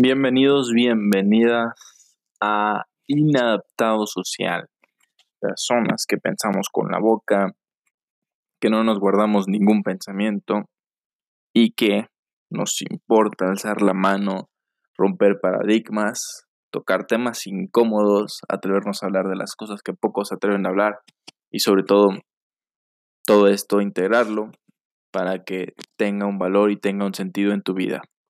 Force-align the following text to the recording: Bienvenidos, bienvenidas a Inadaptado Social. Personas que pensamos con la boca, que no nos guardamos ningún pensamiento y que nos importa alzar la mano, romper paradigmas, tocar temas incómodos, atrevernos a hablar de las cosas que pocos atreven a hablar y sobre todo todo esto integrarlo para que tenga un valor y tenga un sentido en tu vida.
Bienvenidos, 0.00 0.70
bienvenidas 0.72 1.74
a 2.40 2.84
Inadaptado 3.08 4.06
Social. 4.06 4.68
Personas 5.40 6.04
que 6.06 6.18
pensamos 6.18 6.68
con 6.70 6.92
la 6.92 7.00
boca, 7.00 7.50
que 8.60 8.70
no 8.70 8.84
nos 8.84 9.00
guardamos 9.00 9.48
ningún 9.48 9.82
pensamiento 9.82 10.70
y 11.52 11.72
que 11.72 12.06
nos 12.48 12.80
importa 12.88 13.46
alzar 13.46 13.82
la 13.82 13.92
mano, 13.92 14.48
romper 14.96 15.40
paradigmas, 15.40 16.46
tocar 16.70 17.08
temas 17.08 17.48
incómodos, 17.48 18.42
atrevernos 18.48 19.02
a 19.02 19.06
hablar 19.06 19.26
de 19.26 19.34
las 19.34 19.56
cosas 19.56 19.82
que 19.82 19.94
pocos 19.94 20.30
atreven 20.30 20.64
a 20.64 20.68
hablar 20.68 21.00
y 21.50 21.58
sobre 21.58 21.82
todo 21.82 22.10
todo 23.26 23.48
esto 23.48 23.80
integrarlo 23.80 24.52
para 25.10 25.42
que 25.42 25.74
tenga 25.96 26.26
un 26.26 26.38
valor 26.38 26.70
y 26.70 26.76
tenga 26.76 27.04
un 27.04 27.14
sentido 27.14 27.52
en 27.52 27.62
tu 27.62 27.74
vida. 27.74 28.02